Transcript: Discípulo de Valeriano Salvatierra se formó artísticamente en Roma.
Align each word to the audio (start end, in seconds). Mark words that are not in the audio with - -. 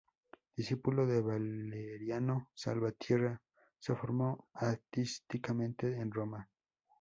Discípulo 0.57 1.05
de 1.05 1.21
Valeriano 1.21 2.49
Salvatierra 2.55 3.39
se 3.77 3.93
formó 3.95 4.47
artísticamente 4.55 5.95
en 5.95 6.09
Roma. 6.11 6.49